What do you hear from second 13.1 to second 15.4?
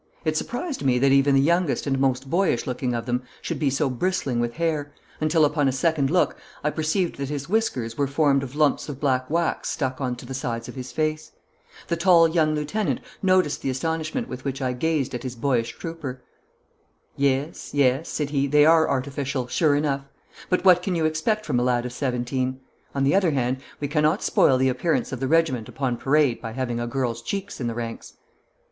noticed the astonishment with which I gazed at his